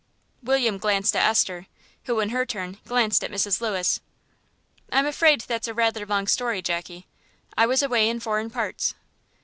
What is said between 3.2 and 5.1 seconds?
at Mrs. Lewis. "I'm